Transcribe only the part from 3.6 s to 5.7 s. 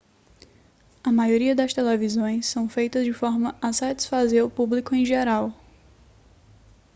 a satisfazer o público em geral